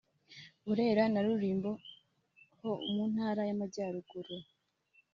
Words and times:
Burera 0.63 1.03
na 1.09 1.21
Rulindo 1.25 1.71
ho 2.61 2.71
mu 2.93 3.03
ntara 3.11 3.41
y’Amajyaruguru 3.49 4.35